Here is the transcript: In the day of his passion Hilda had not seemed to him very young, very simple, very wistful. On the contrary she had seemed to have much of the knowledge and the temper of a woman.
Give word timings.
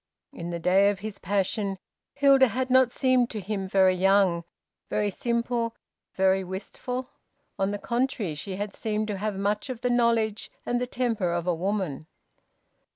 In 0.33 0.49
the 0.49 0.57
day 0.57 0.89
of 0.89 1.01
his 1.01 1.19
passion 1.19 1.77
Hilda 2.15 2.47
had 2.47 2.71
not 2.71 2.89
seemed 2.89 3.29
to 3.29 3.39
him 3.39 3.67
very 3.67 3.93
young, 3.93 4.43
very 4.89 5.11
simple, 5.11 5.75
very 6.15 6.43
wistful. 6.43 7.07
On 7.59 7.69
the 7.69 7.77
contrary 7.77 8.33
she 8.33 8.55
had 8.55 8.73
seemed 8.73 9.07
to 9.09 9.17
have 9.17 9.35
much 9.37 9.69
of 9.69 9.81
the 9.81 9.91
knowledge 9.91 10.49
and 10.65 10.81
the 10.81 10.87
temper 10.87 11.31
of 11.31 11.45
a 11.45 11.53
woman. 11.53 12.07